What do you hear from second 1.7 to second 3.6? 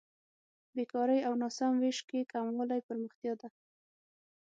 وېش کې کموالی پرمختیا ده.